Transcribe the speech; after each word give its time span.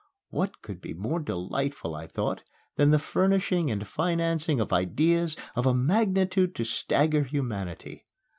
What 0.31 0.63
could 0.63 0.81
be 0.81 0.95
more 0.95 1.19
delightful, 1.19 1.93
I 1.93 2.07
thought, 2.07 2.41
than 2.75 2.89
the 2.89 2.97
furnishing 2.97 3.69
and 3.69 3.85
financing 3.85 4.59
of 4.59 4.73
ideas 4.73 5.37
of 5.55 5.67
a 5.67 5.75
magnitude 5.75 6.55
to 6.55 6.63
stagger 6.63 7.21
humanity. 7.23 8.07